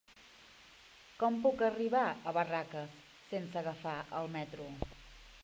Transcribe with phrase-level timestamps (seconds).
[1.19, 2.97] Com puc arribar a Barraques
[3.35, 4.69] sense agafar el metro?